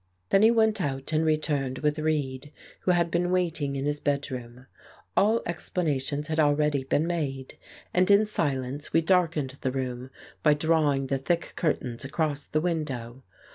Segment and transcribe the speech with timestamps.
[0.31, 4.65] Then he went out, and returned with Reid, who had been waiting in his bedroom.
[5.15, 7.59] All explanations had already been made,
[7.93, 10.09] and in silence we darkened the room
[10.41, 13.21] by drawing the thick curtains across the window.